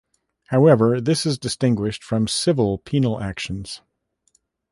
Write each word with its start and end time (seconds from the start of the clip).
However 0.47 0.99
this 0.99 1.27
is 1.27 1.37
distinguished 1.37 2.03
from 2.03 2.27
civil 2.27 2.79
penal 2.79 3.21
actions. 3.21 3.81